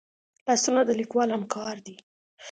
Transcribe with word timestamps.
لاسونه 0.47 0.81
د 0.85 0.89
لیکوال 0.99 1.29
همکار 1.33 1.75
دي 1.85 1.95